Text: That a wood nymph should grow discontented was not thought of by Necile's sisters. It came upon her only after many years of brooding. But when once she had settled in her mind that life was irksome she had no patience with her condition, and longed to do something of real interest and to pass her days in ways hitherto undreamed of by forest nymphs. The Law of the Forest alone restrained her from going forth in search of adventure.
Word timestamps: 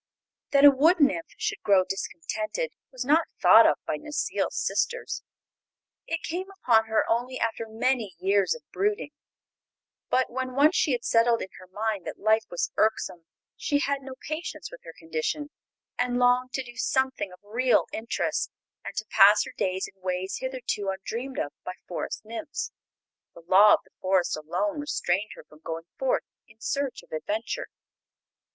That 0.49 0.65
a 0.65 0.71
wood 0.71 0.99
nymph 0.99 1.29
should 1.37 1.61
grow 1.61 1.83
discontented 1.87 2.71
was 2.91 3.05
not 3.05 3.27
thought 3.39 3.67
of 3.67 3.77
by 3.85 3.97
Necile's 3.97 4.57
sisters. 4.57 5.21
It 6.07 6.23
came 6.23 6.47
upon 6.49 6.85
her 6.87 7.05
only 7.07 7.39
after 7.39 7.67
many 7.69 8.15
years 8.17 8.55
of 8.55 8.63
brooding. 8.73 9.11
But 10.09 10.31
when 10.31 10.55
once 10.55 10.75
she 10.75 10.93
had 10.93 11.05
settled 11.05 11.43
in 11.43 11.49
her 11.59 11.67
mind 11.67 12.07
that 12.07 12.17
life 12.17 12.45
was 12.49 12.71
irksome 12.77 13.25
she 13.55 13.77
had 13.77 14.01
no 14.01 14.15
patience 14.19 14.71
with 14.71 14.81
her 14.85 14.93
condition, 14.97 15.51
and 15.99 16.17
longed 16.17 16.53
to 16.53 16.63
do 16.63 16.77
something 16.77 17.31
of 17.31 17.39
real 17.43 17.85
interest 17.93 18.49
and 18.83 18.95
to 18.95 19.05
pass 19.05 19.43
her 19.45 19.53
days 19.55 19.87
in 19.87 20.01
ways 20.01 20.37
hitherto 20.39 20.89
undreamed 20.89 21.37
of 21.37 21.53
by 21.63 21.73
forest 21.87 22.25
nymphs. 22.25 22.71
The 23.35 23.41
Law 23.41 23.75
of 23.75 23.81
the 23.83 23.91
Forest 24.01 24.35
alone 24.35 24.79
restrained 24.79 25.33
her 25.35 25.43
from 25.43 25.59
going 25.63 25.85
forth 25.99 26.23
in 26.47 26.59
search 26.59 27.03
of 27.03 27.11
adventure. 27.11 27.67